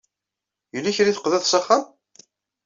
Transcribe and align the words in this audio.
Yella 0.73 0.95
kra 0.95 1.09
i 1.11 1.15
teqḍiḍ 1.15 1.43
s 1.45 1.53
axxam? 1.57 1.83